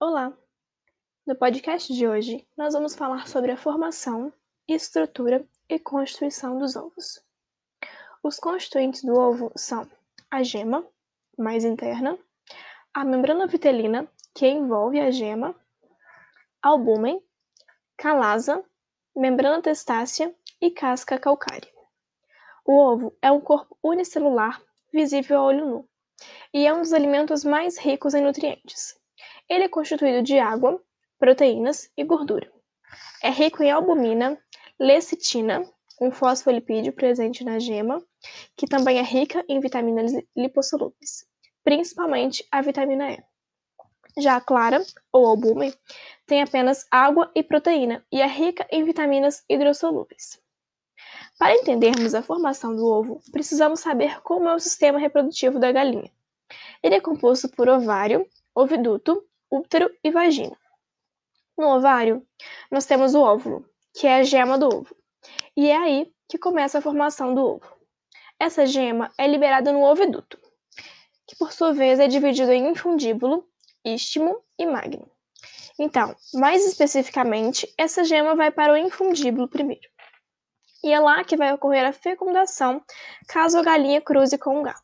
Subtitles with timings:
[0.00, 0.32] Olá!
[1.26, 4.32] No podcast de hoje, nós vamos falar sobre a formação,
[4.68, 7.20] estrutura e constituição dos ovos.
[8.22, 9.90] Os constituintes do ovo são
[10.30, 10.86] a gema,
[11.36, 12.16] mais interna,
[12.94, 15.52] a membrana vitelina, que envolve a gema,
[16.62, 17.20] albúmen,
[17.96, 18.64] calasa,
[19.16, 21.72] membrana testácea e casca calcária.
[22.64, 24.62] O ovo é um corpo unicelular
[24.92, 25.88] visível a olho nu
[26.54, 28.97] e é um dos alimentos mais ricos em nutrientes.
[29.48, 30.82] Ele é constituído de água,
[31.18, 32.50] proteínas e gordura.
[33.22, 34.38] É rico em albumina,
[34.78, 35.64] lecitina,
[36.00, 38.02] um fosfolipídio presente na gema,
[38.56, 41.26] que também é rica em vitaminas lipossolúveis,
[41.64, 43.22] principalmente a vitamina E.
[44.18, 45.72] Já a clara, ou albúmen,
[46.26, 50.40] tem apenas água e proteína e é rica em vitaminas hidrossolúveis.
[51.38, 56.10] Para entendermos a formação do ovo, precisamos saber como é o sistema reprodutivo da galinha.
[56.82, 60.56] Ele é composto por ovário, oviduto, útero e vagina.
[61.56, 62.26] No ovário,
[62.70, 64.96] nós temos o óvulo, que é a gema do ovo,
[65.56, 67.76] e é aí que começa a formação do ovo.
[68.38, 70.38] Essa gema é liberada no oviduto,
[71.26, 73.44] que por sua vez é dividido em infundíbulo,
[73.84, 75.10] istmo e magno.
[75.78, 79.88] Então, mais especificamente, essa gema vai para o infundíbulo primeiro.
[80.82, 82.82] E é lá que vai ocorrer a fecundação,
[83.28, 84.78] caso a galinha cruze com um galo.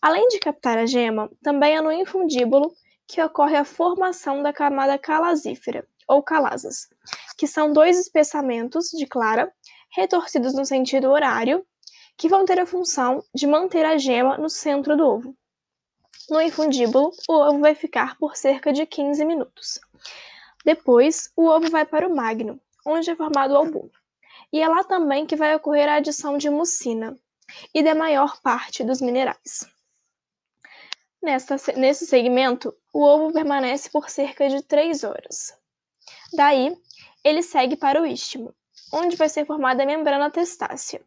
[0.00, 2.72] Além de captar a gema, também é no infundíbulo
[3.10, 6.88] que ocorre a formação da camada calasífera, ou calasas,
[7.36, 9.52] que são dois espessamentos de clara
[9.90, 11.66] retorcidos no sentido horário,
[12.16, 15.36] que vão ter a função de manter a gema no centro do ovo.
[16.28, 19.80] No infundíbulo, o ovo vai ficar por cerca de 15 minutos.
[20.64, 23.90] Depois, o ovo vai para o magno, onde é formado o albume.
[24.52, 27.16] E é lá também que vai ocorrer a adição de mucina
[27.74, 29.68] e da maior parte dos minerais.
[31.22, 35.54] Nesta, nesse segmento, o ovo permanece por cerca de 3 horas.
[36.32, 36.74] Daí,
[37.22, 38.54] ele segue para o istmo,
[38.90, 41.02] onde vai ser formada a membrana testácea,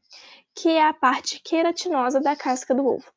[0.53, 3.12] que é a parte queratinosa da casca do ovo,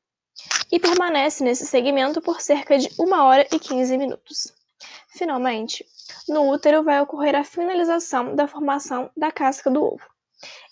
[0.72, 4.54] e permanece nesse segmento por cerca de 1 hora e 15 minutos.
[5.08, 5.86] Finalmente,
[6.26, 10.08] no útero vai ocorrer a finalização da formação da casca do ovo,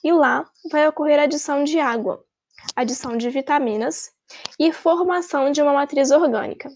[0.02, 2.24] e lá vai ocorrer a adição de água,
[2.74, 4.12] adição de vitaminas
[4.58, 6.70] e formação de uma matriz orgânica,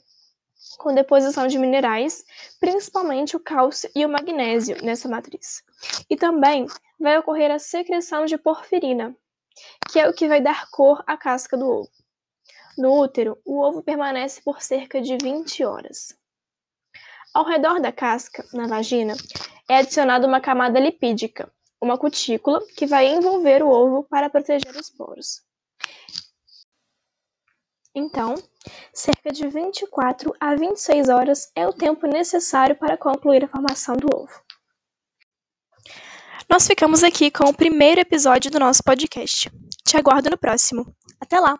[0.78, 2.24] com deposição de minerais,
[2.60, 5.62] principalmente o cálcio e o magnésio nessa matriz.
[6.08, 6.66] E também
[6.98, 9.16] vai ocorrer a secreção de porfirina,
[9.90, 11.90] que é o que vai dar cor à casca do ovo.
[12.76, 16.16] No útero, o ovo permanece por cerca de 20 horas.
[17.34, 19.14] Ao redor da casca, na vagina,
[19.68, 24.90] é adicionada uma camada lipídica, uma cutícula que vai envolver o ovo para proteger os
[24.90, 25.42] poros.
[27.94, 28.34] Então,
[28.92, 34.08] cerca de 24 a 26 horas é o tempo necessário para concluir a formação do
[34.14, 34.40] ovo.
[36.48, 39.50] Nós ficamos aqui com o primeiro episódio do nosso podcast.
[39.84, 40.94] Te aguardo no próximo.
[41.20, 41.58] Até lá!